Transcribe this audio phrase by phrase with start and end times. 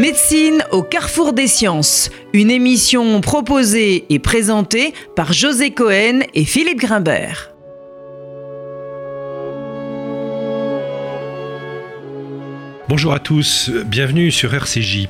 [0.00, 6.78] Médecine au carrefour des sciences, une émission proposée et présentée par José Cohen et Philippe
[6.78, 7.50] Grimbert.
[12.88, 15.08] Bonjour à tous, bienvenue sur RCJ.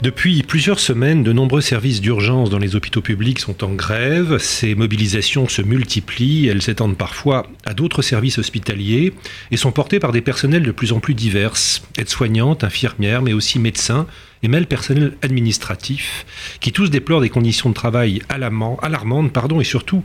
[0.00, 4.38] Depuis plusieurs semaines, de nombreux services d'urgence dans les hôpitaux publics sont en grève.
[4.38, 9.12] Ces mobilisations se multiplient, elles s'étendent parfois à d'autres services hospitaliers
[9.50, 11.54] et sont portées par des personnels de plus en plus divers,
[11.98, 14.06] aides-soignantes, infirmières, mais aussi médecins
[14.42, 16.26] et même personnel administratif,
[16.60, 20.02] qui tous déplorent des conditions de travail alarmantes et surtout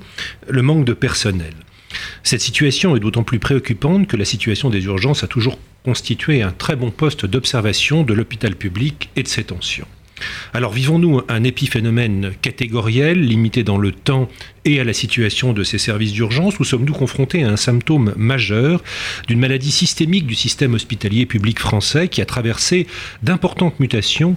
[0.48, 1.54] le manque de personnel.
[2.24, 6.52] Cette situation est d'autant plus préoccupante que la situation des urgences a toujours constituer un
[6.52, 9.88] très bon poste d'observation de l'hôpital public et de ses tensions.
[10.54, 14.28] Alors vivons-nous un épiphénomène catégoriel, limité dans le temps
[14.66, 18.84] et à la situation de ces services d'urgence, ou sommes-nous confrontés à un symptôme majeur
[19.28, 22.88] d'une maladie systémique du système hospitalier public français qui a traversé
[23.24, 24.36] d'importantes mutations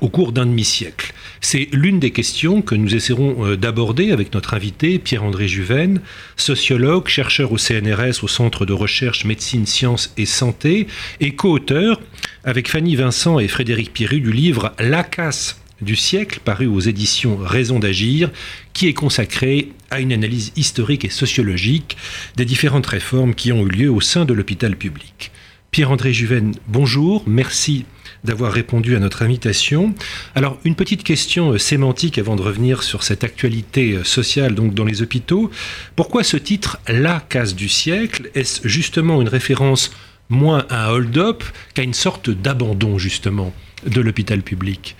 [0.00, 4.54] au cours d'un demi-siècle C'est l'une des questions que nous essaierons euh, d'aborder avec notre
[4.54, 6.00] invité, Pierre-André Juven,
[6.36, 10.86] sociologue, chercheur au CNRS au Centre de recherche médecine, sciences et santé,
[11.20, 12.00] et co-auteur
[12.44, 17.36] avec Fanny Vincent et Frédéric Pierru du livre La casse du siècle, paru aux éditions
[17.36, 18.30] Raison d'agir,
[18.72, 21.96] qui est consacré à une analyse historique et sociologique
[22.36, 25.30] des différentes réformes qui ont eu lieu au sein de l'hôpital public.
[25.70, 27.84] Pierre-André Juven, bonjour, merci
[28.24, 29.94] d'avoir répondu à notre invitation.
[30.34, 34.74] Alors, une petite question euh, sémantique avant de revenir sur cette actualité euh, sociale donc
[34.74, 35.50] dans les hôpitaux.
[35.94, 38.30] Pourquoi ce titre La case du siècle?
[38.34, 39.90] Est-ce justement une référence
[40.30, 41.44] moins à un hold-up
[41.74, 43.52] qu'à une sorte d'abandon justement
[43.86, 44.96] de l'hôpital public?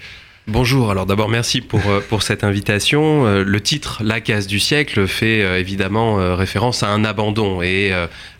[0.47, 3.25] Bonjour, alors d'abord merci pour, euh, pour cette invitation.
[3.42, 7.92] Le titre La case du siècle fait évidemment référence à un abandon et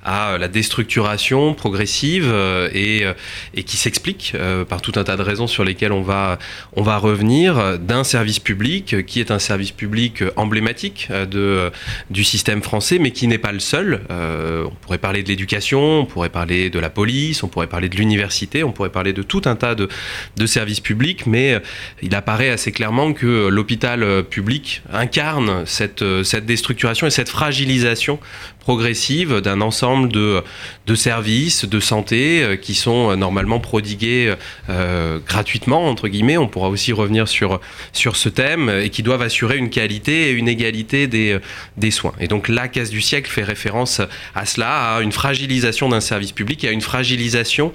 [0.05, 3.15] à la déstructuration progressive euh, et, euh,
[3.55, 6.39] et qui s'explique euh, par tout un tas de raisons sur lesquelles on va,
[6.75, 11.71] on va revenir d'un service public qui est un service public emblématique de,
[12.11, 14.01] du système français, mais qui n'est pas le seul.
[14.11, 17.97] on pourrait parler de l'éducation, on pourrait parler de la police, on pourrait parler de
[17.97, 19.89] l'université, on pourrait parler de tout un tas de,
[20.37, 21.61] de services publics, mais
[22.03, 28.19] il apparaît assez clairement que l'hôpital public incarne cette, cette déstructuration et cette fragilisation
[28.65, 30.43] progressive d'un ensemble de,
[30.87, 34.35] de, services de santé euh, qui sont euh, normalement prodigués
[34.71, 36.39] euh, gratuitement, entre guillemets.
[36.39, 37.61] On pourra aussi revenir sur,
[37.93, 41.39] sur ce thème et qui doivent assurer une qualité et une égalité des,
[41.77, 42.15] des soins.
[42.21, 44.01] Et donc la casse du siècle fait référence
[44.35, 47.73] à cela, à une fragilisation d'un service public et à une fragilisation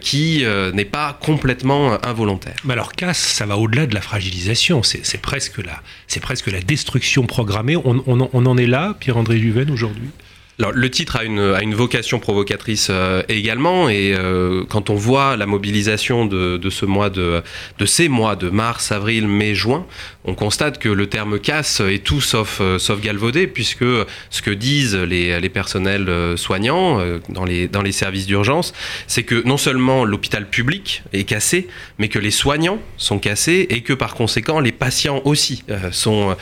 [0.00, 0.44] qui
[0.74, 2.54] n'est pas complètement involontaire.
[2.64, 7.76] Mais alors casse, ça au-delà de la fragilisation, c'est presque, la, destruction programmée.
[7.76, 10.10] On, en est là, Pierre-André Juven, aujourd'hui?
[10.60, 15.46] Alors, le titre a une, vocation provocatrice euh, également, et euh, quand on voit la
[15.46, 17.42] mobilisation de, ce mois de,
[17.86, 19.86] ces mois de mars, avril, mai, juin,
[20.26, 23.86] on constate que le terme casse est tout sauf, euh, galvaudé, puisque
[24.28, 26.98] ce que disent les, personnels soignants
[27.30, 28.74] dans les, services d'urgence,
[29.06, 33.80] c'est que non seulement l'hôpital public est cassé, mais que les soignants sont cassés, et
[33.80, 36.36] que par conséquent les patients aussi sont,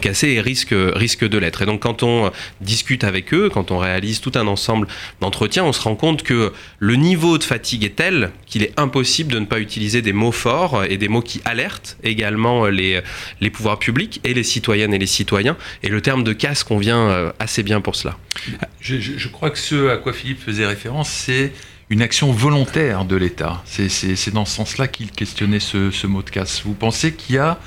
[0.00, 1.62] cassés et risquent, de l'être.
[1.62, 4.88] Et donc quand on discute avec eux, quand on réalise tout un ensemble
[5.20, 9.32] d'entretiens, on se rend compte que le niveau de fatigue est tel qu'il est impossible
[9.32, 13.00] de ne pas utiliser des mots forts et des mots qui alertent également les,
[13.40, 15.56] les pouvoirs publics et les citoyennes et les citoyens.
[15.84, 18.18] Et le terme de casse convient euh, assez bien pour cela.
[18.80, 21.52] Je, crois que ce à quoi Philippe faisait référence, c'est
[21.88, 23.62] une action volontaire de l'État.
[23.64, 26.62] C'est dans ce sens-là qu'il questionnait ce, mot de casse.
[26.64, 27.60] Vous pensez qu'il y a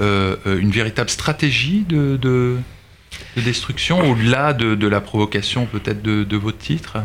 [0.00, 2.56] euh, une véritable stratégie de, de
[3.36, 6.98] destruction au-delà de, la provocation peut-être de, votre titre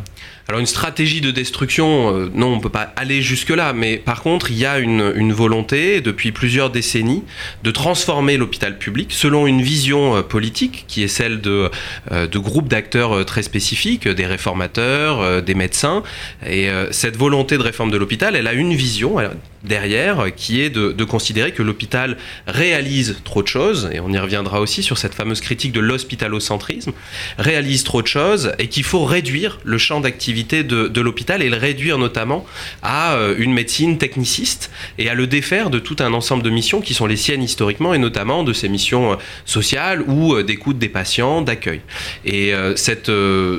[0.51, 4.21] alors une stratégie de destruction, euh, non, on ne peut pas aller jusque-là, mais par
[4.21, 7.23] contre, il y a une, volonté depuis plusieurs décennies
[7.63, 11.71] de transformer l'hôpital public selon une vision euh, politique qui est celle de,
[12.11, 16.03] euh, de groupes d'acteurs très spécifiques, des réformateurs, des médecins.
[16.45, 19.15] Et cette volonté de réforme de l'hôpital, elle a une vision
[19.63, 24.17] derrière qui est de, de considérer que l'hôpital réalise trop de choses, et on y
[24.17, 25.79] reviendra aussi sur cette fameuse critique de
[26.11, 26.91] l'hospitalocentrisme,
[27.37, 31.57] réalise trop de choses et qu'il faut réduire le champ d'activité de, l'hôpital et le
[31.57, 32.45] réduire notamment
[32.83, 36.79] à euh, une médecine techniciste et à le défaire de tout un ensemble de missions
[36.79, 39.15] qui sont les siennes historiquement et notamment de ces missions euh,
[39.45, 41.81] sociales ou euh, d'écoute des patients, d'accueil.
[42.25, 43.11] Et cette,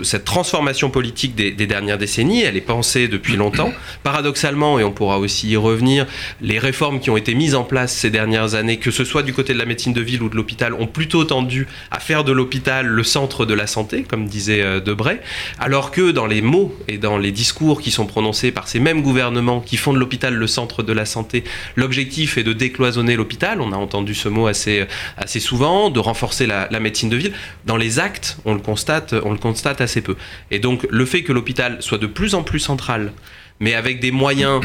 [0.03, 3.73] cette transformation politique des, dernières décennies, elle est pensée depuis longtemps.
[4.03, 6.06] Paradoxalement, et on pourra aussi y revenir,
[6.41, 9.33] les réformes qui ont été mises en place ces dernières années, que ce soit du
[9.33, 12.25] côté de la médecine de ville ou de l'hôpital, ont plutôt tendu à faire faire
[12.32, 15.20] l'hôpital le centre de la santé, comme disait euh, Debray,
[15.58, 19.02] alors que dans les mots et dans les discours qui sont prononcés par ces mêmes
[19.02, 21.44] gouvernements qui font de l'hôpital le centre de la santé,
[21.76, 24.87] l'objectif est de décloisonner l'hôpital, on a entendu ce mot assez,
[25.17, 27.32] assez souvent, de renforcer la, la médecine de ville.
[27.67, 30.17] Dans les actes, on le constate, on le constate assez peu.
[30.50, 33.12] Et donc le fait que l'hôpital soit de plus en plus central,
[33.61, 34.61] mais avec des moyens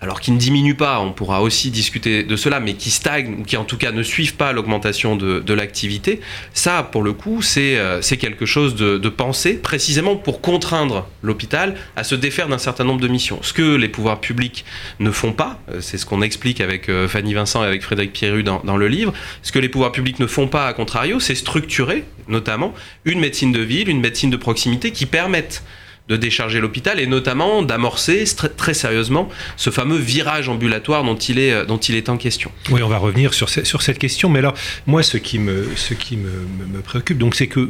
[0.00, 3.42] alors qui ne diminuent pas, on pourra aussi discuter de cela, mais qui stagnent ou
[3.42, 6.20] qui en tout cas ne suivent pas l'augmentation de, l'activité,
[6.54, 11.74] ça pour le coup c'est euh, quelque chose de, de, pensé précisément pour contraindre l'hôpital
[11.96, 13.40] à se défaire d'un certain nombre de missions.
[13.42, 14.64] Ce que les pouvoirs publics
[15.00, 18.12] ne font pas, euh, c'est ce qu'on explique avec euh, Fanny Vincent et avec Frédéric
[18.12, 19.12] Pierru dans, dans le livre,
[19.42, 22.72] ce que les pouvoirs publics ne font pas à contrario, c'est structurer notamment
[23.04, 25.62] une médecine de ville, une médecine de proximité qui permette
[26.10, 28.24] de décharger l'hôpital et notamment d'amorcer
[28.56, 32.50] très, sérieusement ce fameux virage ambulatoire dont il est, dont il est en question.
[32.70, 34.54] Oui, on va revenir sur, sur cette question, mais alors
[34.86, 36.30] moi ce qui me, ce qui me,
[36.72, 37.60] me préoccupe, donc c'est que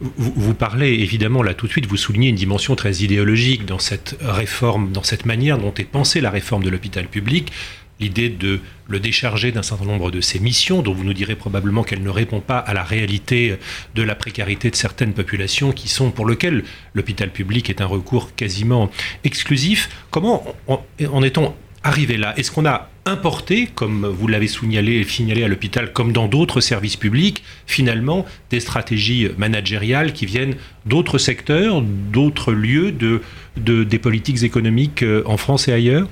[0.00, 3.78] vous, vous, parlez évidemment là tout de suite, vous soulignez une dimension très idéologique dans
[3.78, 7.52] cette réforme, dans cette manière dont est pensée la réforme de l'hôpital public
[8.00, 11.82] l'idée de le décharger d'un certain nombre de ses missions, dont vous nous direz probablement
[11.84, 13.56] qu'elle ne répond pas à la réalité
[13.94, 15.72] de la précarité de certaines populations
[16.14, 16.64] pour lesquelles
[16.94, 18.90] l'hôpital public est un recours quasiment
[19.22, 19.88] exclusif.
[20.10, 22.34] Comment en est-on arrivé là?
[22.36, 25.04] Est-ce qu'on a importé, comme vous l'avez signalé,
[25.44, 30.56] à l'hôpital, comme dans d'autres services publics, finalement des stratégies managériales qui viennent
[30.86, 33.20] d'autres secteurs, d'autres lieux de,
[33.56, 36.08] de, des politiques économiques euh, en France et ailleurs?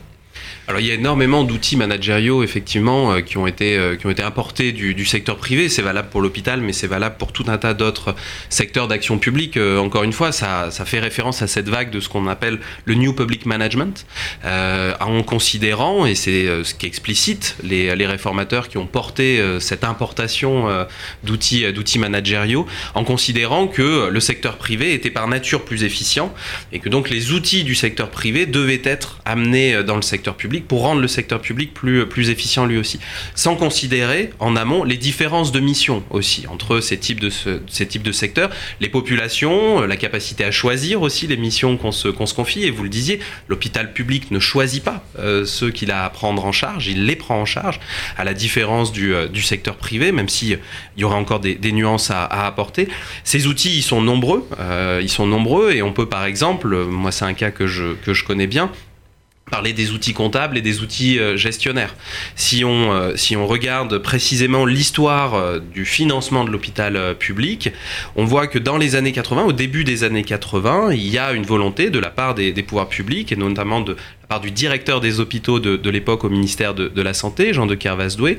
[0.68, 4.10] Alors il y a énormément d'outils managériaux effectivement euh, qui ont été euh, qui ont
[4.10, 5.68] été importés du, secteur privé.
[5.68, 8.14] C'est valable pour l'hôpital, mais c'est valable pour tout un tas d'autres
[8.48, 9.56] secteurs d'action publique.
[9.56, 12.60] Euh, encore une fois, ça, ça, fait référence à cette vague de ce qu'on appelle
[12.84, 14.06] le new public management,
[14.44, 20.68] en considérant et c'est ce qui explicite les, les, réformateurs qui ont porté cette importation
[21.24, 26.32] d'outils d'outils managériaux, en considérant que le secteur privé était par nature plus efficient
[26.72, 30.66] et que donc les outils du secteur privé devaient être amenés dans le secteur public
[30.66, 33.00] pour rendre le secteur public plus, plus efficient lui aussi.
[33.34, 38.02] Sans considérer en amont les différences de mission aussi entre ces types de, ces types
[38.02, 42.34] de secteurs, les populations, la capacité à choisir aussi les missions qu'on se, qu'on se
[42.34, 42.64] confie.
[42.64, 46.44] Et vous le disiez, l'hôpital public ne choisit pas euh, ceux qu'il a à prendre
[46.44, 47.80] en charge, il les prend en charge,
[48.16, 50.58] à la différence du, euh, du secteur privé, même s'il
[50.96, 52.88] y aura encore des, nuances à, apporter.
[53.24, 57.12] Ces outils, ils sont nombreux, euh, ils sont nombreux et on peut par exemple, moi
[57.12, 58.70] c'est un cas que je, que je connais bien,
[59.52, 61.94] parler des outils comptables et des outils euh, gestionnaires.
[62.36, 67.70] Si on, euh, si on regarde précisément l'histoire euh, du financement de l'hôpital public,
[68.16, 71.32] on voit que dans les années 80, au début des années 80, il y a
[71.32, 73.94] une volonté de la part des, des pouvoirs publics et notamment de
[74.40, 77.74] du directeur des hôpitaux de, de l'époque au ministère de, de, la Santé, Jean de
[77.74, 78.36] Kervasdoué,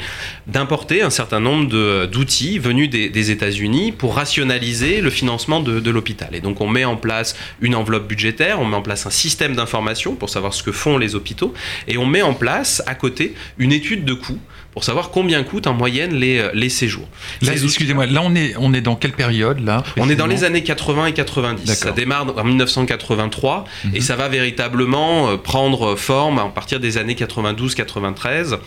[0.48, 5.92] d'importer un certain nombre d'outils venus des, des États-Unis pour rationaliser le financement de, de
[5.92, 6.30] l'hôpital.
[6.34, 9.56] Et donc on met en place une enveloppe budgétaire, on met en place un système
[9.56, 11.54] d'information pour savoir ce que font les hôpitaux,
[11.88, 14.40] et on met en place à côté une étude de coûts
[14.74, 17.08] pour savoir combien coûtent en moyenne les, les séjours.
[17.42, 20.64] Excusez-moi, là on est, on est dans quelle période là On est dans les années
[20.64, 21.74] 80 et 90.
[21.74, 23.96] Ça démarre en 1983 mm -hmm.
[23.98, 28.58] et ça va véritablement prendre forme à partir des années 92-93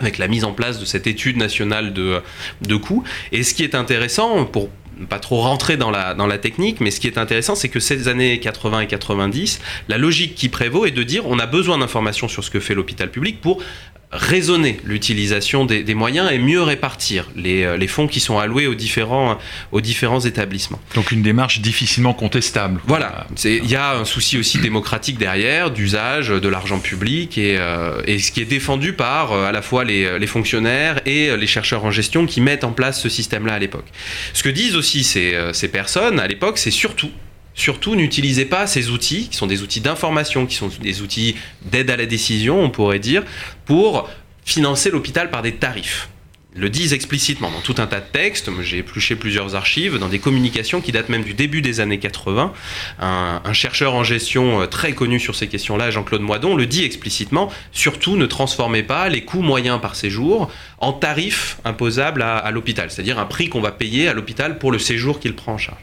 [0.00, 2.20] avec la mise en place de cette étude nationale de,
[2.62, 3.04] de coûts.
[3.32, 4.68] Et ce qui est intéressant, pour
[5.08, 7.80] pas trop rentrer dans la, dans la technique, mais ce qui est intéressant, c'est que
[7.80, 11.78] ces années 80 et 90, la logique qui prévaut est de dire on a besoin
[11.78, 13.62] d'informations sur ce que fait l'hôpital public pour
[14.10, 18.66] raisonner l'utilisation des, des, moyens et mieux répartir les, euh, les, fonds qui sont alloués
[18.66, 19.38] aux différents,
[19.70, 20.80] aux différents établissements.
[20.94, 22.80] Donc une démarche difficilement contestable.
[22.86, 28.00] Voilà, il y a un souci aussi démocratique derrière, d'usage de l'argent public et, euh,
[28.06, 31.46] et, ce qui est défendu par euh, à la fois les, les, fonctionnaires et les
[31.46, 33.86] chercheurs en gestion qui mettent en place ce système-là à l'époque.
[34.32, 37.10] Ce que disent aussi ces, ces personnes à l'époque, c'est surtout
[37.58, 41.34] surtout n'utilisez pas ces outils, qui sont des outils d'information, qui sont des outils
[41.70, 43.24] d'aide à la décision, on pourrait dire,
[43.66, 44.08] pour
[44.44, 46.08] financer l'hôpital par des tarifs
[46.56, 48.50] le disent explicitement dans tout un tas de textes.
[48.62, 52.52] J'ai épluché plusieurs archives, dans des communications qui datent même du début des années 80.
[52.98, 57.52] Un, chercheur en gestion très connu sur ces questions-là, Jean-Claude Moidon, le dit explicitement.
[57.70, 63.18] Surtout, ne transformez pas les coûts moyens par séjour en tarifs imposables à l'hôpital, c'est-à-dire
[63.18, 65.78] un prix qu'on va payer à l'hôpital pour le séjour qu'il prend en charge.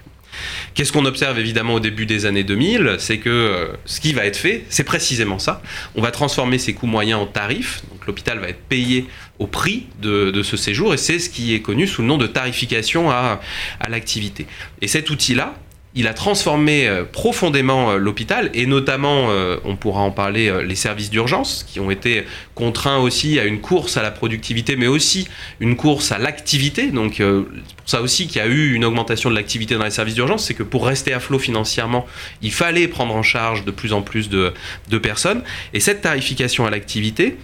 [0.74, 4.26] Qu'est-ce qu'on observe évidemment au début des années 2000 C'est que euh, ce qui va
[4.26, 5.62] être fait, c'est précisément ça.
[5.96, 7.84] On va transformer ces coûts moyens en tarifs.
[7.92, 9.06] Donc l'hôpital va être payé
[9.40, 12.28] au prix de, ce séjour et c'est ce qui est connu sous le nom de
[12.28, 13.42] tarification à,
[13.80, 14.46] à l'activité.
[14.82, 15.56] Et cet outil-là,
[15.96, 20.76] il a transformé euh, profondément euh, l'hôpital et notamment, euh, on pourra en parler, les
[20.76, 25.28] services d'urgence qui ont été contraints aussi à une course à la productivité, mais aussi
[25.60, 26.88] une course à l'activité.
[26.92, 29.92] Donc c'est pour ça aussi qu'il y a eu une augmentation de l'activité dans les
[29.92, 32.06] services d'urgence, c'est que pour rester à flot financièrement,
[32.42, 34.54] il fallait prendre en charge de plus en plus de,
[34.90, 35.44] de personnes.
[35.74, 37.38] Et cette tarification à l'activité,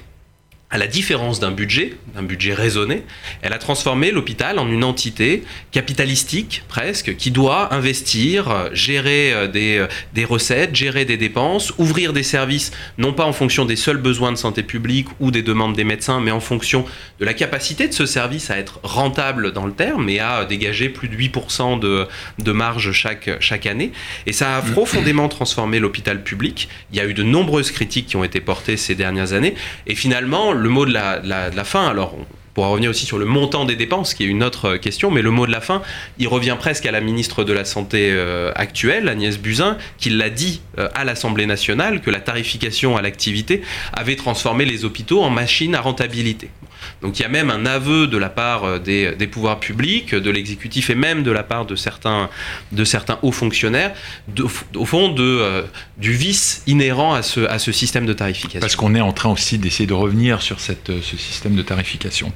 [0.72, 3.04] à la différence d'un budget, d'un budget raisonné,
[3.42, 9.80] elle a transformé l'hôpital en une entité capitalistique presque, qui doit investir, gérer euh, des,
[9.80, 13.98] euh, des, recettes, gérer des dépenses, ouvrir des services, non pas en fonction des seuls
[13.98, 16.86] besoins de santé publique ou des demandes des médecins, mais en fonction
[17.20, 20.88] de la capacité de ce service à être rentable dans le terme et à dégager
[20.88, 22.08] plus de 8% de,
[22.40, 23.92] de marge chaque, chaque année.
[24.26, 26.70] Et ça a profondément transformé l'hôpital public.
[26.92, 29.56] Il y a eu de nombreuses critiques qui ont été portées ces dernières années.
[29.86, 33.66] Et finalement, le mot de la, fin, alors on pourra revenir aussi sur le montant
[33.66, 35.82] des dépenses, qui est une autre question, mais le mot de la fin,
[36.18, 40.30] il revient presque à la ministre de la Santé euh, actuelle, Agnès Buzyn, qui l'a
[40.30, 43.62] dit euh, à l'Assemblée nationale, que la tarification à l'activité
[43.94, 46.50] avait transformé les hôpitaux en machines à rentabilité.
[47.02, 50.30] Donc il y a même un aveu de la part euh, des, pouvoirs publics, de
[50.30, 52.30] l'exécutif et même de la part de certains,
[52.72, 53.94] de certains hauts fonctionnaires,
[54.76, 55.64] au fond de, euh,
[55.98, 58.60] du vice inhérent à ce, à ce système de tarification.
[58.60, 61.62] Parce qu'on est en train aussi d'essayer de revenir sur cette, euh, ce système de
[61.62, 62.32] tarification.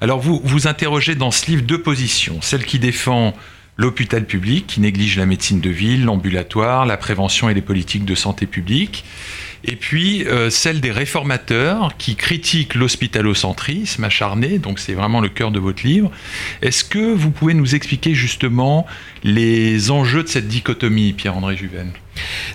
[0.00, 3.34] Alors vous, vous interrogez dans ce livre deux positions, celle qui défend
[3.76, 8.14] l'hôpital public, qui néglige la médecine de ville, l'ambulatoire, la prévention et les politiques de
[8.14, 9.04] santé publique,
[9.64, 15.50] et puis euh, celle des réformateurs qui critiquent l'hospitalocentrisme acharné, donc c'est vraiment le cœur
[15.50, 16.10] de votre livre.
[16.62, 18.86] Est-ce que vous pouvez nous expliquer justement
[19.22, 21.92] les enjeux de cette dichotomie, Pierre-André Juven?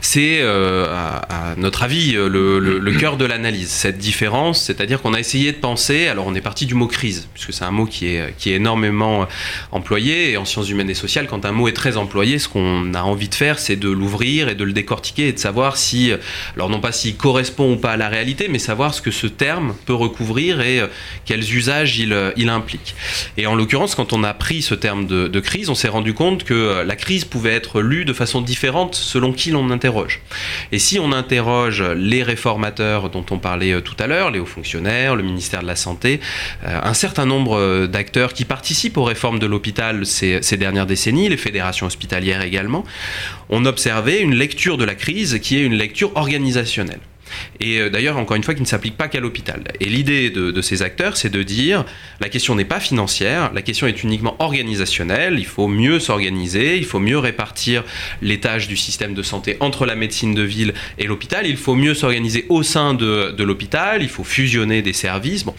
[0.02, 5.20] C'est, euh, à, notre avis, euh, le, cœur de l'analyse, cette différence, c'est-à-dire qu'on a
[5.20, 8.08] essayé de penser, alors on est parti du mot crise, puisque c'est un mot qui
[8.08, 9.28] est, qui est énormément
[9.72, 12.94] employé, et en sciences humaines et sociales, quand un mot est très employé, ce qu'on
[12.94, 16.12] a envie de faire, c'est de l'ouvrir et de le décortiquer et de savoir si,
[16.56, 19.28] alors non pas s'il correspond ou pas à la réalité, mais savoir ce que ce
[19.28, 20.88] terme peut recouvrir et euh,
[21.26, 22.96] quels usages il, euh, il, implique.
[23.38, 26.14] Et en l'occurrence, quand on a pris ce terme de, de crise, on s'est rendu
[26.14, 30.22] compte que euh, la crise pouvait être lue de façon différente selon qui l'on interroge.
[30.72, 35.16] Et si on interroge les réformateurs dont on parlait tout à l'heure, les hauts fonctionnaires,
[35.16, 36.20] le ministère de la Santé,
[36.64, 41.88] un certain nombre d'acteurs qui participent aux réformes de l'hôpital ces dernières décennies, les fédérations
[41.88, 42.84] hospitalières également,
[43.50, 47.00] on observait une lecture de la crise qui est une lecture organisationnelle.
[47.60, 49.64] Et euh, d'ailleurs, encore une fois, qui ne s'applique pas qu'à l'hôpital.
[49.80, 51.86] Et l'idée de, ces acteurs, c'est de dire,
[52.20, 56.86] la question n'est pas financière, la question est uniquement organisationnelle, il faut mieux s'organiser, il
[56.86, 57.84] faut mieux répartir
[58.22, 61.76] les tâches du système de santé entre la médecine de ville et l'hôpital, il faut
[61.76, 65.44] mieux s'organiser au sein de, l'hôpital, il faut fusionner des services.
[65.44, 65.54] Bon,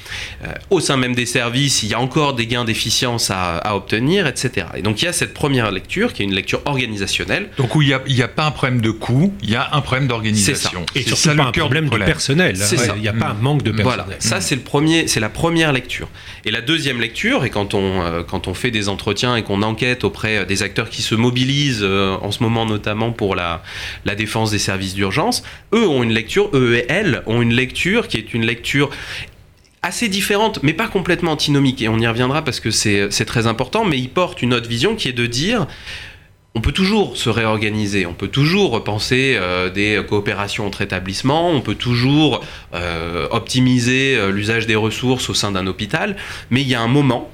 [0.44, 4.26] euh, au sein même des services, il y a encore des gains d'efficience à, obtenir,
[4.26, 4.66] etc.
[4.76, 7.50] Et donc il y a cette première lecture, qui est une lecture organisationnelle.
[7.58, 10.08] Donc où il n'y a, pas un problème de coût, il y a un problème
[10.08, 10.84] d'organisation.
[10.94, 12.56] Et surtout pas problème, de personnel.
[12.60, 12.92] Hein.
[12.96, 14.04] Il n'y a pas un manque de personnel.
[14.06, 16.08] Voilà, ça c'est le premier, c'est la première lecture.
[16.44, 19.62] Et la deuxième lecture, et quand on euh, quand on fait des entretiens et qu'on
[19.62, 23.62] enquête auprès euh, des acteurs qui se mobilisent euh, en ce moment notamment pour la
[24.04, 25.42] la défense des services d'urgence,
[25.74, 28.90] eux ont une lecture, eux et elles ont une lecture qui est une lecture
[29.82, 31.80] assez différente, mais pas complètement antinomique.
[31.80, 34.96] Et on y reviendra parce que c'est très important, mais ils portent une autre vision
[34.96, 35.66] qui est de dire
[36.56, 41.60] on peut toujours se réorganiser, on peut toujours repenser euh, des coopérations entre établissements, on
[41.60, 42.42] peut toujours
[42.74, 46.16] euh, optimiser euh, l'usage des ressources au sein d'un hôpital,
[46.50, 47.30] mais il y a un moment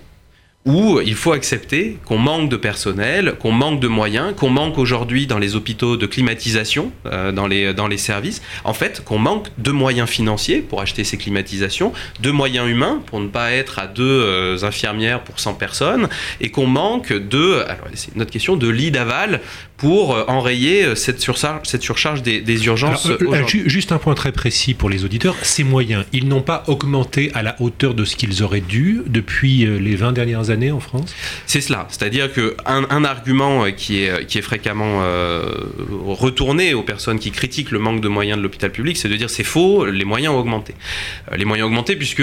[0.65, 5.27] où il faut accepter qu'on manque de personnel, qu'on manque de moyens, qu'on manque aujourd'hui
[5.27, 9.49] dans les hôpitaux de climatisation, euh, dans, les, dans les services, en fait, qu'on manque
[9.59, 13.89] de moyens financiers pour acheter ces climatisations, de moyens humains pour ne pas être à
[13.89, 16.09] deux euh, infirmières pour 100 personnes,
[16.41, 19.41] et qu'on manque de, alors c'est une autre question, de lits d'aval
[19.77, 23.11] pour euh, enrayer cette surcharge, cette surcharge des, des urgences.
[23.67, 27.43] juste un point très précis pour les auditeurs, ces moyens, ils n'ont pas augmenté à
[27.43, 30.52] la hauteur de ce qu'ils auraient dû depuis les 20 dernières années
[31.47, 31.87] C'est cela.
[31.89, 35.43] C'est-à-dire qu'un un argument euh, qui est, fréquemment euh,
[36.07, 39.31] retourné aux personnes qui critiquent le manque de moyens de l'hôpital public, c'est de dire
[39.31, 40.75] c'est faux, les moyens ont augmenté.
[41.31, 42.23] Euh, les moyens ont augmenté puisque,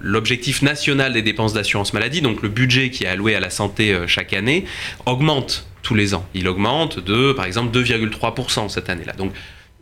[0.00, 3.96] l'objectif national des dépenses d'assurance maladie, donc le budget qui est alloué à la santé
[4.06, 4.64] chaque année,
[5.06, 6.26] augmente tous les ans.
[6.34, 9.12] Il augmente de, par exemple, 2,3% cette année-là.
[9.14, 9.32] Donc,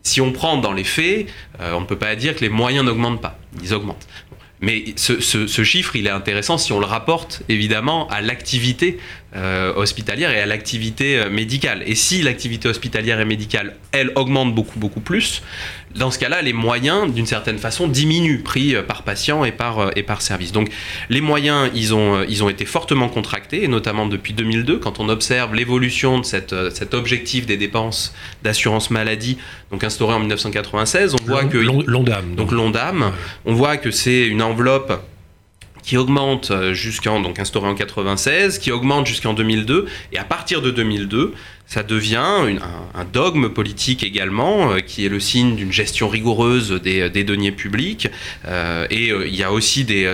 [0.03, 1.27] si on prend dans les faits,
[1.59, 3.39] on ne peut pas dire que les moyens n'augmentent pas.
[3.61, 4.07] Ils augmentent.
[4.59, 8.97] Mais ce, chiffre, il est intéressant si on le rapporte évidemment à l'activité
[9.35, 11.83] euh, hospitalière et à l'activité euh, médicale.
[11.85, 15.43] Et si l'activité hospitalière et médicale, elle, augmente beaucoup, beaucoup plus,
[15.97, 19.97] dans ce cas-là, les moyens, d'une certaine façon, diminuent, pris euh, par patient et par,
[19.97, 20.51] et par service.
[20.51, 20.69] Donc
[21.09, 25.09] les moyens, ils ont, ils ont été fortement contractés, et notamment depuis 2002, quand on
[25.09, 28.13] observe l'évolution de cette, cet objectif des dépenses
[28.43, 29.37] d'assurance maladie,
[29.71, 31.57] donc instauré en 1996, on voit que...
[31.57, 32.35] L'ONDAM.
[32.35, 33.11] Donc l'ONDAM,
[33.45, 35.01] on voit que c'est une enveloppe
[35.87, 40.61] qui augmente euh, jusqu'en, donc instauré en 96, qui augmente jusqu'en 2002, et à partir
[40.61, 41.33] de 2002,
[41.67, 42.15] ça devient
[42.95, 48.07] un, dogme politique également, euh, qui est le signe d'une gestion rigoureuse des, deniers publics.
[48.47, 50.07] Euh, et euh, il y a aussi des,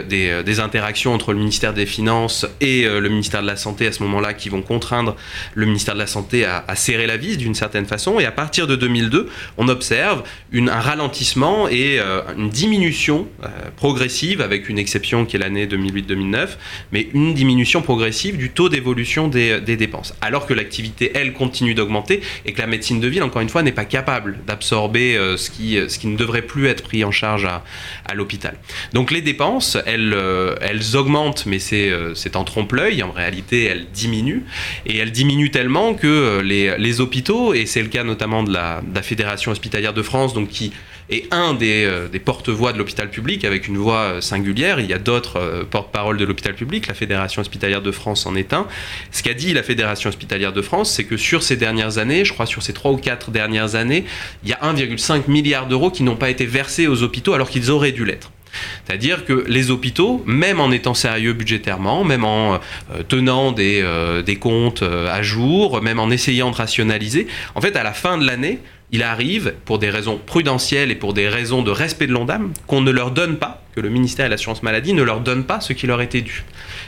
[0.60, 4.34] interactions entre le ministère des Finances et le ministère de la Santé à ce moment-là
[4.34, 5.16] qui vont contraindre
[5.54, 8.20] le ministère de la Santé à, serrer la vis d'une certaine façon.
[8.20, 12.00] Et à partir de 2002, on observe un ralentissement et
[12.38, 13.28] une diminution
[13.76, 16.50] progressive, avec une exception qui est l'année 2008-2009,
[16.92, 20.14] mais une diminution progressive du taux d'évolution des dépenses.
[20.22, 23.64] Alors que l'activité, elle, continue d'augmenter et que la médecine de ville, encore une fois,
[23.64, 27.12] n'est pas capable d'absorber euh, ce, qui, ce qui ne devrait plus être pris en
[27.12, 27.64] charge à,
[28.06, 28.56] à l'hôpital.
[28.94, 33.04] Donc les dépenses, elles, euh, elles augmentent, mais c'est euh, en trompe-l'œil.
[33.04, 34.44] En réalité, elles diminuent.
[34.86, 38.82] Et elles diminuent tellement que les, les hôpitaux, et c'est le cas notamment de la,
[38.82, 40.72] de la Fédération hospitalière de France, donc qui
[41.10, 44.80] et un euh, des, porte-voix de l'hôpital public avec une voix euh, singulière.
[44.80, 48.36] Il y a d'autres euh, porte-parole de l'hôpital public, la Fédération hospitalière de France en
[48.36, 48.68] est un.
[49.12, 52.34] Ce qu'a dit la Fédération hospitalière de France, c'est que sur ces dernières années, je
[52.34, 54.06] crois sur ces trois ou quatre dernières années,
[54.44, 57.72] il y a 1,5 milliard d'euros qui n'ont pas été versés aux hôpitaux alors qu'ils
[57.72, 58.32] auraient dû l'être.
[58.86, 62.60] C'est-à-dire que les hôpitaux, même en étant sérieux budgétairement, même en
[63.08, 63.84] tenant des,
[64.24, 67.26] des comptes à jour, même en essayant de rationaliser,
[67.56, 68.60] en fait, à la fin de l'année,
[68.94, 72.82] il arrive, pour des raisons prudentielles et pour des raisons de respect de l'ONDAM, qu'on
[72.82, 75.74] ne leur donne pas, que le ministère de l'Assurance Maladie ne leur donne pas ce
[75.74, 76.44] qui leur était dû.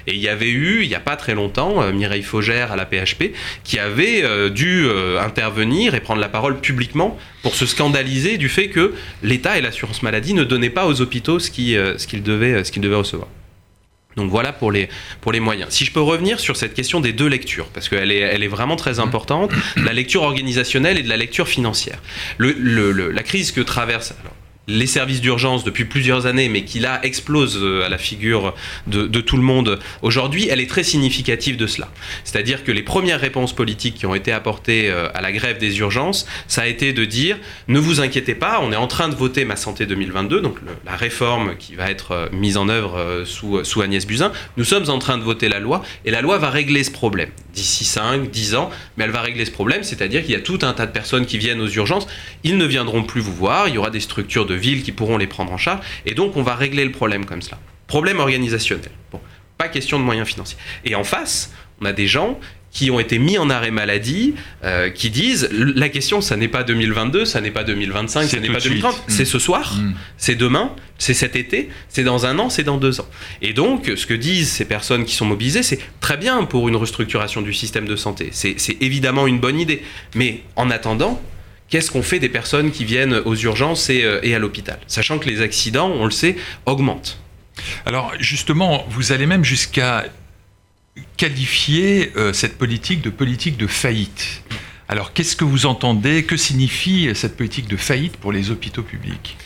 [0.08, 2.76] Et il y avait eu, il n'y a pas très longtemps, euh, Mireille Faugère à
[2.76, 3.34] la PHP,
[3.64, 8.50] qui avait euh, dû euh, intervenir et prendre la parole publiquement pour se scandaliser du
[8.50, 8.94] fait que
[9.24, 13.28] l'État et l'Assurance Maladie ne donnaient pas aux hôpitaux ce qu'ils devaient, devaient recevoir.
[14.16, 14.88] Donc voilà pour les,
[15.40, 15.72] moyens.
[15.72, 18.48] Si je peux revenir sur cette question des deux lectures, parce qu'elle est, elle est
[18.48, 22.02] vraiment très importante, la lecture organisationnelle et de la lecture financière.
[22.40, 24.14] La crise que traverse
[24.68, 28.56] les services d'urgence depuis plusieurs années, mais qui là explose euh, à la figure
[28.88, 31.90] de, tout le monde aujourd'hui, elle est très significative de cela.
[32.24, 35.80] C'est-à-dire que les premières réponses politiques qui ont été apportées euh, à la grève des
[35.80, 39.16] urgences, ça a été de dire ne vous inquiétez pas, on est en train de
[39.16, 43.64] voter Ma Santé 2022, donc la réforme qui va être euh, mise en œuvre sous,
[43.64, 44.32] sous Agnès Buzyn.
[44.58, 47.30] Nous sommes en train de voter la loi et la loi va régler ce problème
[47.56, 50.60] d'ici 5, 10 ans, mais elle va régler ce problème, c'est-à-dire qu'il y a tout
[50.62, 52.06] un tas de personnes qui viennent aux urgences,
[52.44, 55.18] ils ne viendront plus vous voir, il y aura des structures de ville qui pourront
[55.18, 57.60] les prendre en charge, et donc on va régler le problème comme cela.
[57.88, 58.92] Problème organisationnel.
[59.12, 59.22] Bon,
[59.58, 60.58] pas question de moyens financiers.
[60.84, 62.40] Et en face, on a des gens
[62.76, 66.64] qui ont été mis en arrêt maladie, euh, qui disent la question, ça n'est pas
[66.64, 69.94] 2022, ça n'est pas 2025, ça n'est pas 2030, c'est ce soir, mm.
[70.18, 73.08] c'est demain, c'est cet été, c'est dans un an, c'est dans deux ans.
[73.42, 76.76] Et donc, ce que disent ces personnes qui sont mobilisées, c'est très bien pour une
[76.76, 78.30] restructuration du système de santé.
[78.34, 79.82] C'est évidemment une bonne idée.
[80.14, 81.22] Mais en attendant,
[81.70, 85.20] qu'est-ce qu'on fait des personnes qui viennent aux urgences et, euh, et à l'hôpital Sachant
[85.20, 87.20] que les accidents, on le sait, augmentent.
[87.86, 90.06] Alors justement, vous allez même jusqu'à
[91.18, 94.44] qualifier euh, cette politique de politique de faillite.
[94.88, 96.24] Alors qu'est-ce que vous entendez?
[96.24, 99.38] Que signifie cette politique de faillite pour les hôpitaux publics?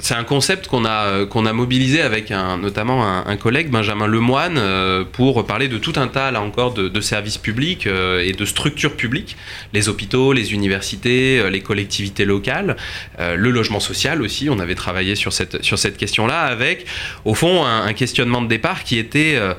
[0.00, 4.56] C'est un concept qu'on a, euh, qu'on a mobilisé avec notamment un, collègue, Benjamin Lemoine,
[4.58, 8.94] euh, pour parler de tout un tas, là encore, de, services publics et de structures
[8.94, 9.36] publiques,
[9.72, 12.76] les hôpitaux, les universités, les collectivités locales,
[13.18, 16.86] le logement social aussi, on avait travaillé sur cette, question-là, avec,
[17.24, 19.54] au fond, un, questionnement de départ qui était euh,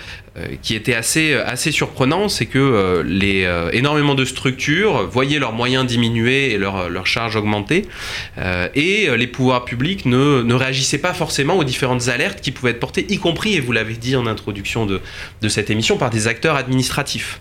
[0.61, 5.53] qui était assez, assez surprenant, c'est que euh, les, euh, énormément de structures voyaient leurs
[5.53, 7.85] moyens diminuer et leurs leur charges augmenter,
[8.75, 12.79] et les pouvoirs publics ne, ne, réagissaient pas forcément aux différentes alertes qui pouvaient être
[12.79, 15.01] portées, y compris, et vous l'avez dit en introduction de,
[15.41, 17.39] de, cette émission, par des acteurs administratifs.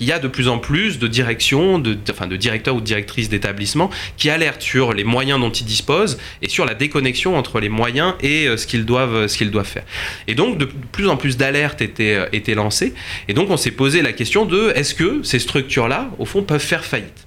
[0.00, 3.28] Il y a de plus en plus de directions, enfin de directeurs ou de directrices
[3.28, 7.68] d'établissements qui alertent sur les moyens dont ils disposent et sur la déconnexion entre les
[7.68, 9.84] moyens et ce qu'ils doivent, ce qu'ils doivent faire.
[10.26, 12.94] Et donc de plus en plus d'alertes étaient été lancé.
[13.28, 16.60] Et donc on s'est posé la question de est-ce que ces structures-là, au fond, peuvent
[16.60, 17.26] faire faillite?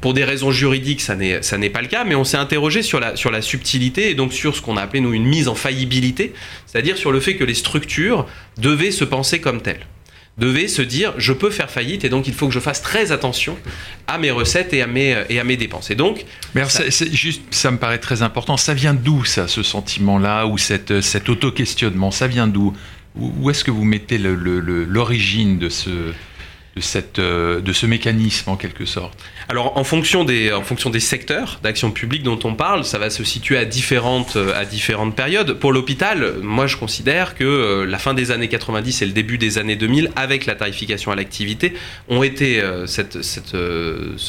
[0.00, 3.16] Pour des raisons juridiques, ça n'est pas le cas, mais on s'est interrogé sur la,
[3.16, 6.32] sur la subtilité et donc sur ce qu'on a appelé, nous, une mise en faillibilité,
[6.66, 9.86] c'est-à-dire sur le fait que les structures devaient se penser comme telles
[10.38, 13.12] devait se dire je peux faire faillite et donc il faut que je fasse très
[13.12, 13.58] attention
[14.06, 15.90] à mes recettes et à mes, et à mes dépenses.
[15.90, 16.24] Et donc.
[16.54, 18.56] Mais ça, juste, ça me paraît très important.
[18.56, 22.10] Ça vient d'où, ça, ce sentiment-là, ou cette, cet auto-questionnement?
[22.10, 22.72] Ça vient d'où?
[23.18, 25.58] Où est-ce que vous mettez l'origine
[27.18, 29.18] euh, de ce mécanisme en quelque sorte?
[29.50, 33.08] Alors en fonction des, en fonction des secteurs d'action publique dont on parle, ça va
[33.08, 35.54] se situer à différentes, euh, à différentes périodes.
[35.54, 39.38] Pour l'hôpital, moi je considère que euh, la fin des années 90 et le début
[39.38, 41.72] des années 2000, avec la tarification à l'activité,
[42.10, 43.56] ont été cette, cette,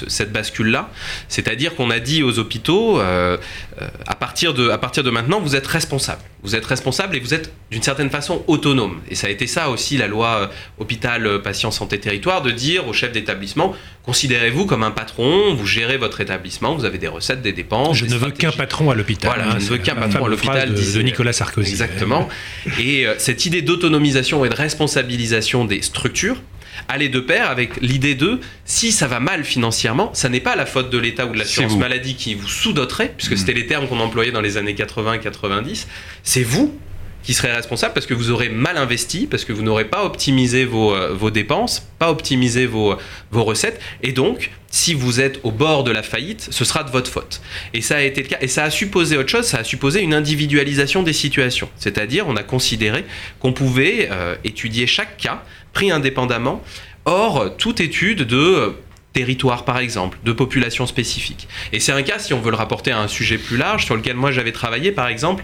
[0.08, 0.90] cette bascule-là.
[1.28, 5.68] C'est-à-dire qu'on a dit aux hôpitaux, à, partir de, à partir de maintenant, vous êtes
[5.68, 6.22] responsable.
[6.44, 9.02] Vous êtes responsable et vous êtes d'une certaine façon autonome.
[9.10, 12.94] Et ça a été ça aussi la loi hôpital, patient, santé, territoire de dire au
[12.94, 13.76] chef d'établissement
[14.10, 17.96] considérez-vous comme un patron, vous gérez votre établissement, vous avez des recettes, des dépenses.
[17.96, 19.32] Je ne veux qu'un patron à l'hôpital.
[19.36, 20.74] Voilà, je ne veux qu'un patron à l'hôpital.
[20.74, 21.70] De, Nicolas Sarkozy.
[21.70, 22.28] Exactement.
[22.80, 26.42] Et euh, cette idée d'autonomisation et de responsabilisation des structures
[26.88, 30.66] allait de pair avec l'idée de si ça va mal financièrement, ça n'est pas la
[30.66, 33.38] faute de l'État ou de l'assurance maladie qui vous sous-doterait, puisque mm.
[33.38, 35.86] c'était les termes qu'on employait dans les années 80-90,
[36.24, 36.76] c'est vous
[37.24, 40.66] qui serait responsable parce que vous aurez mal investi, parce que vous n'aurez pas optimisé
[40.66, 42.96] vos, euh, vos, dépenses, pas optimisé vos,
[43.32, 46.92] vos recettes, et donc si vous êtes au bord de la faillite, ce sera de
[46.92, 47.42] votre faute.
[47.74, 48.38] Et ça a été le cas.
[48.42, 51.70] Et ça a supposé autre chose, ça a supposé une individualisation des situations.
[51.78, 53.04] C'est-à-dire, on a considéré
[53.40, 56.64] qu'on pouvait euh, étudier chaque cas, pris indépendamment,
[57.06, 58.70] hors toute étude de euh,
[59.14, 61.48] territoire par exemple, de population spécifique.
[61.74, 63.96] Et c'est un cas, si on veut le rapporter à un sujet plus large, sur
[63.96, 65.44] lequel moi j'avais travaillé par exemple,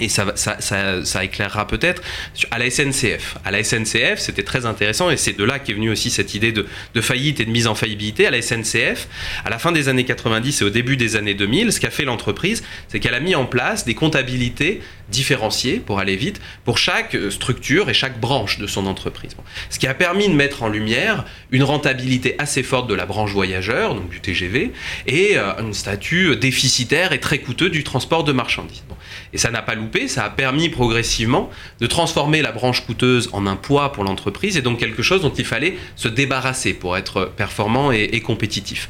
[0.00, 0.24] et ça,
[1.22, 2.02] éclairera peut-être
[2.50, 3.36] à la SNCF.
[3.44, 6.50] À la SNCF, c'était très intéressant et c'est de là qu'est venue aussi cette idée
[6.50, 8.26] de, de, faillite et de mise en faillibilité.
[8.26, 9.08] À la SNCF,
[9.44, 12.04] à la fin des années 90 et au début des années 2000, ce qu'a fait
[12.04, 17.16] l'entreprise, c'est qu'elle a mis en place des comptabilités différenciées, pour aller vite, pour chaque
[17.30, 19.36] structure et chaque branche de son entreprise.
[19.68, 23.32] Ce qui a permis de mettre en lumière une rentabilité assez forte de la branche
[23.32, 24.72] voyageur, donc du TGV,
[25.06, 28.82] et euh, un statut déficitaire et très coûteux du transport de marchandises.
[29.32, 29.74] Et ça n'a pas
[30.08, 34.62] ça a permis progressivement de transformer la branche coûteuse en un poids pour l'entreprise et
[34.62, 38.88] donc quelque chose dont il fallait se débarrasser pour être performant et, compétitif.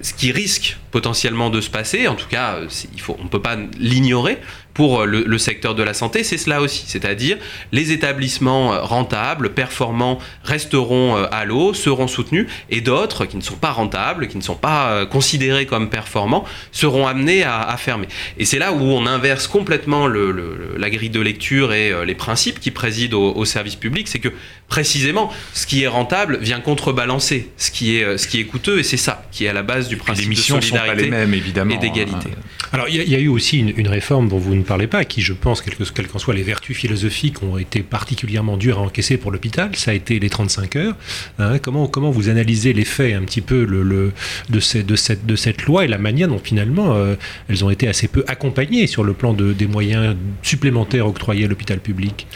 [0.00, 2.58] Ce qui risque potentiellement de se passer, en tout cas,
[2.92, 4.38] il faut, on ne peut pas l'ignorer,
[4.78, 6.84] pour le, secteur de la santé, c'est cela aussi.
[6.86, 7.36] C'est-à-dire,
[7.72, 13.42] les établissements euh, rentables, performants, resteront euh, à l'eau, seront soutenus, et d'autres qui ne
[13.42, 18.06] sont pas rentables, qui ne sont pas euh, considérés comme performants, seront amenés à, fermer.
[18.38, 22.70] Et c'est là où on inverse complètement la grille de lecture et les principes qui
[22.70, 24.06] président au, service public.
[24.06, 24.28] C'est que,
[24.68, 28.82] précisément, ce qui est rentable vient contrebalancer ce qui est, ce qui est coûteux, et
[28.84, 31.78] c'est ça qui est à la base du principe de solidarité les mêmes, évidemment, et
[31.78, 32.30] d'égalité.
[32.72, 35.22] Alors, il y, a eu aussi une, une réforme dont vous ne parlez pas, qui,
[35.22, 39.30] je pense, quelles qu'en soient les vertus philosophiques, ont été particulièrement dures à encaisser pour
[39.30, 40.96] l'hôpital, ça a été les 35 heures.
[41.38, 41.58] Hein.
[41.58, 44.12] comment, comment vous analysez l'effet un petit peu le, le,
[44.50, 47.14] de, ces, de, cette, de cette loi et la manière dont finalement euh,
[47.48, 51.48] elles ont été assez peu accompagnées sur le plan de, des moyens supplémentaires octroyés à
[51.48, 52.26] l'hôpital public?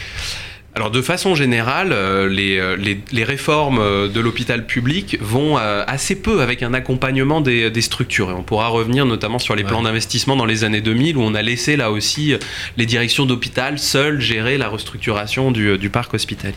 [0.75, 6.15] Alors de façon générale, euh, euh, les, les, réformes euh, de l'hôpital public vont assez
[6.15, 8.31] peu avec un accompagnement des, des, structures.
[8.31, 11.35] Et on pourra revenir notamment sur les plans d'investissement dans les années 2000 où on
[11.35, 12.33] a laissé là aussi
[12.77, 16.55] les directions d'hôpital seules gérer la restructuration du, du, parc hospitalier.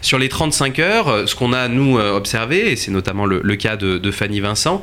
[0.00, 3.76] Sur les 35 heures, ce qu'on a nous observé, et c'est notamment le, le, cas
[3.76, 4.80] de, de Fanny Vincent,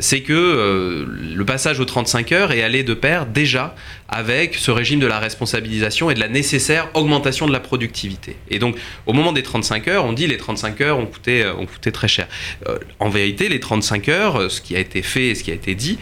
[0.00, 3.74] c'est que le passage aux 35 heures est allé de pair déjà
[4.08, 8.36] avec ce régime de la responsabilisation et de la nécessaire augmentation de la productivité.
[8.50, 11.54] Et donc, au moment des 35 heures, on dit les 35 heures ont coûté, euh,
[11.54, 12.28] ont coûté très cher.
[12.68, 15.50] Euh, en vérité, les 35 heures, euh, ce qui a été fait et ce qui
[15.50, 15.98] a été dit,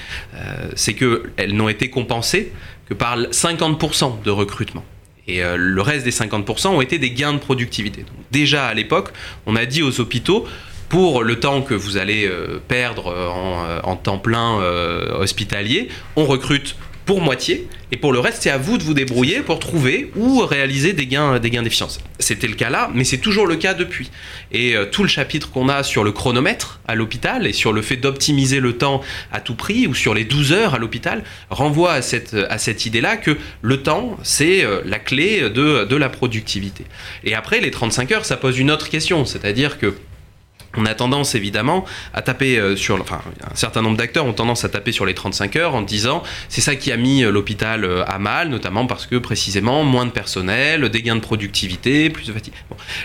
[0.75, 2.53] c'est qu'elles n'ont été compensées
[2.89, 4.85] que par 50% de recrutement.
[5.29, 8.05] Et le reste des 50% ont été des gains de productivité.
[8.31, 9.11] Déjà à l'époque,
[9.47, 10.47] on a dit aux hôpitaux,
[10.89, 12.31] pour le temps que vous allez
[12.69, 13.15] perdre
[13.85, 14.57] en temps plein
[15.19, 19.41] hospitalier, on recrute pour moitié, et pour le reste, c'est à vous de vous débrouiller
[19.41, 22.01] pour trouver ou réaliser des gains, des gains d'efficience.
[22.19, 24.11] C'était le cas là, mais c'est toujours le cas depuis.
[24.51, 27.83] Et euh, tout le chapitre qu'on a sur le chronomètre à l'hôpital et sur le
[27.83, 31.93] fait d'optimiser le temps à tout prix ou sur les 12 heures à l'hôpital renvoie
[31.93, 36.85] à cette, idée-là que le temps, c'est euh, la clé de, de la productivité.
[37.25, 39.95] Et après, les 35 heures, ça pose une autre question, c'est-à-dire que
[40.77, 44.65] on a tendance évidemment à taper euh, sur, enfin, un certain nombre d'acteurs ont tendance
[44.65, 47.85] à taper sur les 35 heures en disant c'est ça qui a mis euh, l'hôpital
[47.85, 52.27] euh, à mal, notamment parce que précisément moins de personnel, des gains de productivité, plus
[52.27, 52.55] de fatigue.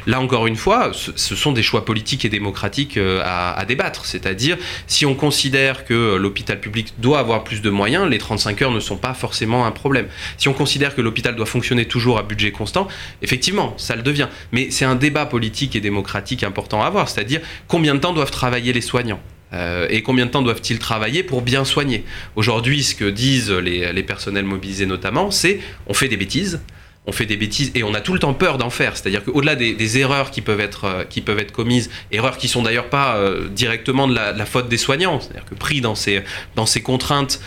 [0.06, 4.06] Là encore une fois, ce, sont des choix politiques et démocratiques à, débattre.
[4.06, 8.72] C'est-à-dire si on considère que l'hôpital public doit avoir plus de moyens, les 35 heures
[8.72, 10.08] ne sont pas forcément un problème.
[10.38, 12.88] Si on considère que l'hôpital doit fonctionner toujours à budget constant,
[13.22, 14.28] effectivement, ça le devient.
[14.52, 17.10] Mais c'est un débat politique et démocratique important à avoir.
[17.10, 19.22] C'est-à-dire combien de temps doivent travailler les soignants
[19.54, 22.04] euh, et combien de temps doivent-ils travailler pour bien soigner?
[22.36, 26.62] Aujourd'hui, ce que disent les, personnels mobilisés notamment, c'est on fait des bêtises,
[27.06, 28.98] on fait des bêtises et on a tout le temps peur d'en faire.
[28.98, 32.62] C'est-à-dire qu'au-delà des, erreurs qui peuvent être, euh, qui peuvent être commises, erreurs qui sont
[32.62, 36.24] d'ailleurs pas euh, directement de la, faute des soignants, c'est-à-dire que pris dans ces,
[36.56, 37.40] dans ces contraintes,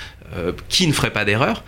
[0.69, 1.65] qui ne ferait pas d'erreur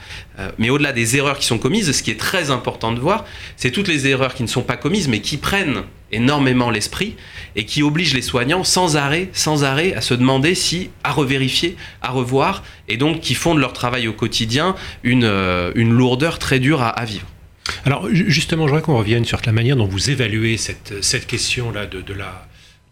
[0.57, 3.25] Mais au-delà des erreurs qui sont commises, ce qui est très important de voir,
[3.57, 7.17] c'est toutes les erreurs qui ne sont pas commises, mais qui prennent énormément l'esprit
[7.57, 11.77] et qui obligent les soignants sans arrêt, sans arrêt, à se demander si, à revérifier,
[12.01, 15.31] à revoir, et donc qui font de leur travail au quotidien une,
[15.75, 17.27] une lourdeur très dure à vivre.
[17.85, 21.87] Alors justement, je voudrais qu'on revienne sur la manière dont vous évaluez cette, cette question-là
[21.87, 22.47] de, de, la,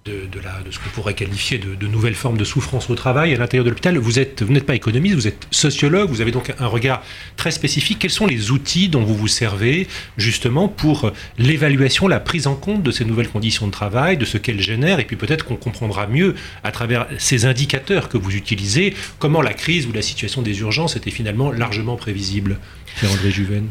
[0.06, 3.64] de, de, ce qu'on pourrait qualifier de, nouvelles formes de souffrance au travail à l'intérieur
[3.64, 3.98] de l'hôpital.
[3.98, 7.02] Vous vous n'êtes pas économiste, vous êtes sociologue, vous avez donc un regard
[7.36, 7.98] très spécifique.
[7.98, 12.82] Quels sont les outils dont vous vous servez justement pour l'évaluation, la prise en compte
[12.82, 16.06] de ces nouvelles conditions de travail, de ce qu'elles génèrent, et puis peut-être qu'on comprendra
[16.06, 16.34] mieux
[16.64, 20.96] à travers ces indicateurs que vous utilisez comment la crise ou la situation des urgences
[20.96, 22.58] était finalement largement prévisible?
[22.96, 23.68] Pierre-André Juven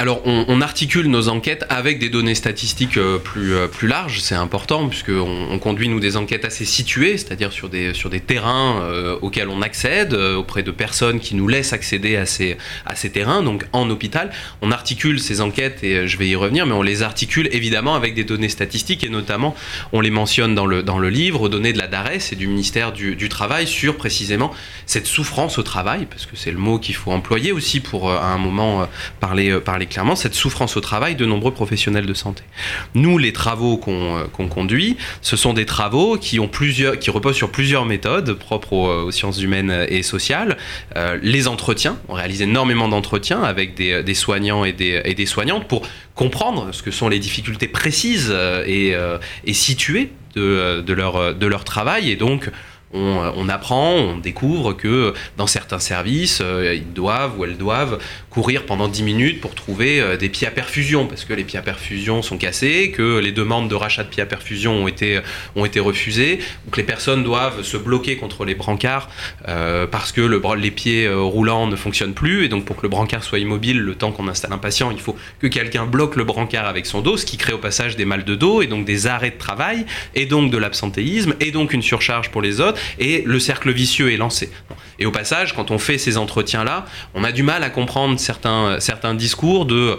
[0.00, 4.34] alors, on, articule nos enquêtes avec des données statistiques euh, plus, euh, plus larges, c'est
[4.34, 7.92] important, puisqu'on on conduit, nous, des enquêtes assez situées, c'est-à-dire sur des,
[8.26, 12.56] terrains euh, auxquels on accède, auprès de personnes qui nous laissent accéder à ces,
[13.12, 14.30] terrains, donc en hôpital.
[14.62, 18.14] On articule ces enquêtes, et je vais y revenir, mais on les articule évidemment avec
[18.14, 19.54] des données statistiques, et notamment,
[19.92, 23.28] on les mentionne dans le, livre, aux données de la DARES et du ministère du,
[23.28, 24.50] Travail, sur précisément
[24.86, 28.32] cette souffrance au travail, parce que c'est le mot qu'il faut employer aussi pour, à
[28.32, 28.88] un moment,
[29.20, 32.42] parler clairement cette souffrance au travail de nombreux professionnels de santé.
[32.94, 38.32] Nous, les travaux qu'on euh, conduit, ce sont des travaux qui, reposent sur plusieurs méthodes
[38.34, 40.56] propres aux, sciences humaines et sociales.
[40.96, 45.82] Euh, les entretiens, on réalise énormément d'entretiens avec des, soignants et des, soignantes pour
[46.14, 52.50] comprendre ce que sont les difficultés précises euh, et, situées de, leur, travail et donc
[52.94, 57.98] euh, on, apprend, on découvre que dans certains services, euh, ils doivent ou elles doivent
[58.30, 61.58] courir pendant 10 minutes pour trouver euh, des pieds à perfusion, parce que les pieds
[61.58, 65.20] à perfusion sont cassés, que les demandes de rachat de pieds à perfusion ont été,
[65.56, 69.08] ont été refusées, ou que les personnes doivent se bloquer contre les brancards
[69.90, 73.24] parce que le, les pieds roulants ne fonctionnent plus, et donc pour que le brancard
[73.24, 76.66] soit immobile, le temps qu'on installe un patient, il faut que quelqu'un bloque le brancard
[76.66, 79.06] avec son dos, ce qui crée au passage des mal de dos, et donc des
[79.06, 83.22] arrêts de travail, et donc de l'absentéisme, et donc une surcharge pour les autres et
[83.26, 84.50] le cercle vicieux est lancé.
[84.98, 88.78] Et au passage, quand on fait ces entretiens-là, on a du mal à comprendre certains,
[88.80, 89.98] certains discours de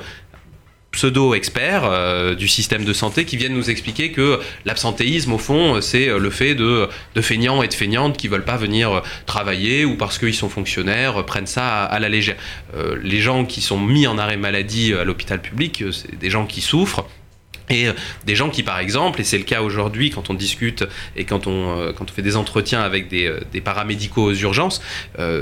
[0.91, 6.07] pseudo-experts euh, du système de santé qui viennent nous expliquer que l'absentéisme, au fond, c'est
[6.07, 10.17] le fait de, de, feignants et de feignantes qui veulent pas venir travailler ou parce
[10.17, 12.36] qu'ils sont fonctionnaires prennent ça à, la légère.
[12.75, 16.45] Euh, les gens qui sont mis en arrêt maladie à l'hôpital public, c'est des gens
[16.45, 17.05] qui souffrent
[17.69, 17.93] et euh,
[18.26, 20.84] des gens qui, par exemple, et c'est le cas aujourd'hui quand on discute
[21.15, 24.82] et quand on, euh, quand on fait des entretiens avec des, euh, paramédicaux aux urgences,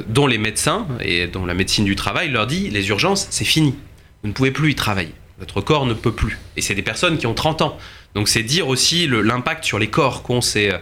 [0.07, 3.75] dont les médecins et dont la médecine du travail leur dit les urgences, c'est fini.
[4.21, 5.13] Vous ne pouvez plus y travailler.
[5.39, 6.37] Votre corps ne peut plus.
[6.57, 7.77] Et c'est des personnes qui ont 30 ans.
[8.13, 10.73] Donc c'est dire aussi l'impact sur les corps qu'ont ces,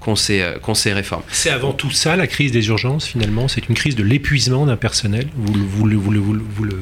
[0.00, 1.22] qu ces, réformes.
[1.28, 3.46] C'est avant tout ça la crise des urgences finalement?
[3.46, 5.28] C'est une crise de l'épuisement d'un personnel?
[5.36, 6.78] Vous, vous, vous le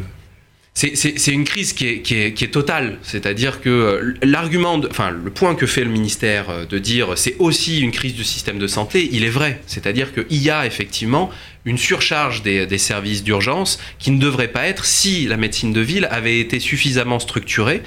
[0.77, 5.13] c'est une crise qui est, qui est, qui est totale, c'est-à-dire que euh, l'argument, enfin
[5.13, 8.59] le point que fait le ministère euh, de dire c'est aussi une crise du système
[8.59, 11.31] de santé, il est vrai, c'est-à-dire qu'il y a effectivement
[11.65, 15.81] une surcharge des, des services d'urgence qui ne devrait pas être si la médecine de
[15.81, 17.81] ville avait été suffisamment structurée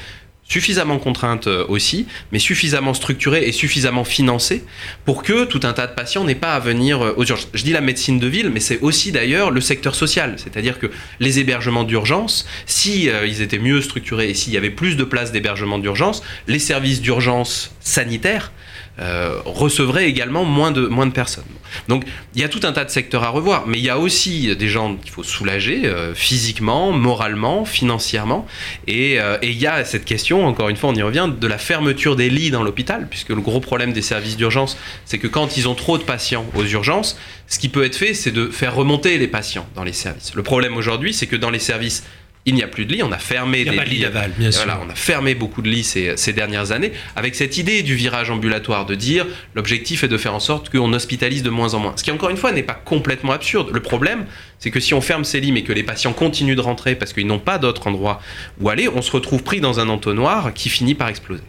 [0.48, 4.64] suffisamment contrainte euh, aussi, mais suffisamment structurée et suffisamment financée
[5.06, 7.50] pour que tout un tas de patients n'aient pas à venir euh, aux urgences.
[7.54, 10.88] Je dis la médecine de ville, mais c'est aussi d'ailleurs le secteur social, c'est-à-dire que
[11.20, 15.04] les hébergements d'urgence, si euh, ils étaient mieux structurés et s'il y avait plus de
[15.04, 18.52] places d'hébergement d'urgence, les services d'urgence sanitaires
[19.00, 21.44] euh, recevrait également moins de, moins de personnes.
[21.88, 24.00] Donc il y a tout un tas de secteurs à revoir, mais il y a
[24.00, 28.48] aussi des gens qu'il faut soulager euh, physiquement, moralement, financièrement.
[28.90, 31.60] Euh, et, il y a cette question, encore une fois, on y revient, de la
[31.60, 35.58] fermeture des lits dans l'hôpital, puisque le gros problème des services d'urgence, c'est que quand
[35.58, 38.76] ils ont trop de patients aux urgences, ce qui peut être fait, c'est de faire
[38.76, 40.34] remonter les patients dans les services.
[40.34, 42.04] Le problème aujourd'hui, c'est que dans les services
[42.48, 44.06] il n'y a plus de lits, on a fermé des lits.
[44.38, 44.80] bien sûr.
[44.82, 48.32] on a fermé beaucoup de lits ces, ces, dernières années, avec cette idée du virage
[48.32, 51.94] ambulatoire, de dire l'objectif est de faire en sorte qu'on hospitalise de moins en moins.
[51.98, 53.72] Ce qui, encore une fois, n'est pas complètement absurde.
[53.74, 54.26] Le problème,
[54.60, 57.12] c'est que si on ferme ces lits, mais que les patients continuent de rentrer parce
[57.12, 58.22] qu'ils n'ont pas d'autre endroit
[58.62, 61.44] où aller, on se retrouve pris dans un entonnoir qui finit par exploser.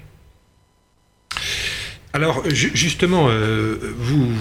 [2.15, 4.33] Alors justement, euh, vous,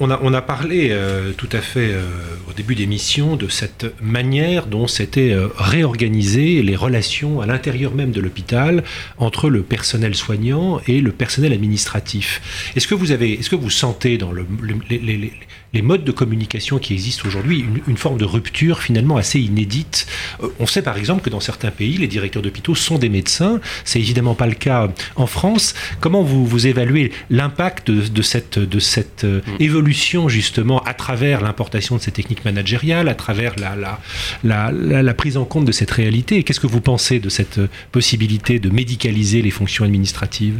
[0.00, 2.02] On, a, parlé euh, tout à fait euh,
[2.48, 8.20] au début d'émission de cette manière dont s'étaient réorganisées les relations à l'intérieur même de
[8.20, 8.84] l'hôpital
[9.16, 12.72] entre le personnel soignant et le personnel administratif.
[12.76, 14.46] Est-ce que vous avez, est-ce que vous sentez dans le,
[14.90, 15.32] les
[15.82, 20.06] modes de communication qui existent aujourd'hui, une, forme de rupture finalement assez inédite.
[20.42, 23.60] Euh, on sait par exemple que dans certains pays, les directeurs d'hôpitaux sont des médecins.
[23.84, 25.74] C'est évidemment pas le cas en France.
[26.00, 29.62] Comment vous, vous évaluez l'impact de, cette, de cette euh, mm.
[29.62, 34.00] évolution justement à travers l'importation de ces techniques managériales, à travers la, la,
[34.72, 36.36] la, la prise en compte de cette réalité?
[36.36, 37.60] Et qu'est-ce que vous pensez de cette
[37.92, 40.58] possibilité de médicaliser les fonctions administratives?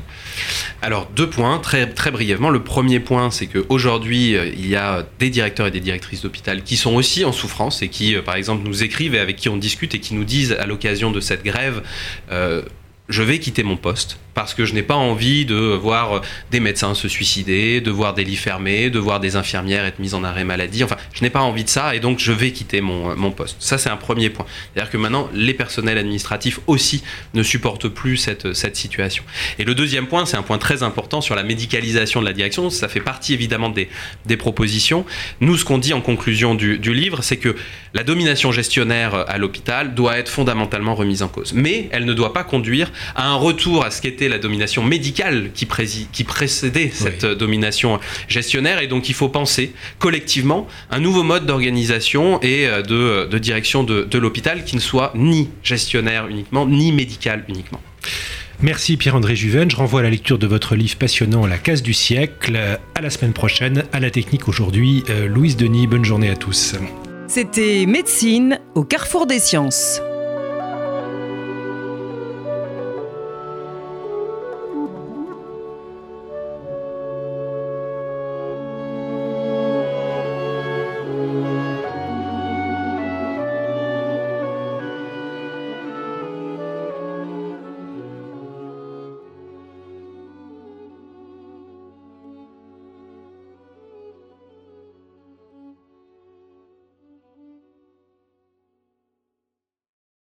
[0.83, 2.51] Alors deux points, très, très brièvement.
[2.51, 6.63] Le premier point, c'est qu'aujourd'hui, euh, il y a des directeurs et des directrices d'hôpital
[6.63, 9.49] qui sont aussi en souffrance et qui, euh, par exemple, nous écrivent et avec qui
[9.49, 11.83] on discute et qui nous disent à l'occasion de cette grève,
[12.31, 12.63] euh,
[13.09, 16.95] je vais quitter mon poste parce que je n'ai pas envie de voir des médecins
[16.95, 20.45] se suicider, de voir des lits fermés, de voir des infirmières être mises en arrêt
[20.45, 20.85] maladie.
[20.85, 23.57] Enfin, je n'ai pas envie de ça et donc je vais quitter mon, mon poste.
[23.61, 24.47] Ça, c'est un premier point.
[24.73, 27.03] C'est-à-dire que maintenant, les personnels administratifs aussi
[27.35, 29.25] ne supportent plus cette, cette situation.
[29.59, 32.71] Et le deuxième point, c'est un point très important sur la médicalisation de la direction.
[32.71, 33.89] Ça fait partie évidemment des,
[34.27, 35.07] des propositions.
[35.41, 37.55] Nous, ce qu'on dit en conclusion du, du livre, c'est que
[37.95, 41.53] la domination gestionnaire à l'hôpital doit être fondamentalement remise en cause.
[41.53, 45.51] Mais elle ne doit pas conduire à un retour à ce qu'était la domination médicale
[45.55, 45.67] qui,
[46.13, 48.81] qui précédait cette domination gestionnaire.
[48.81, 53.85] Et donc il faut penser collectivement un nouveau mode d'organisation et euh, de, de direction
[53.85, 57.81] de, de l'hôpital qui ne soit ni gestionnaire uniquement, ni médical uniquement.
[58.63, 59.71] Merci Pierre-André Juven.
[59.71, 62.57] Je renvoie à la lecture de votre livre passionnant La case du siècle.
[62.95, 65.03] À la semaine prochaine, à la technique aujourd'hui.
[65.11, 66.75] Euh, Louise Denis, bonne journée à tous.
[67.27, 70.01] C'était Médecine au carrefour des sciences.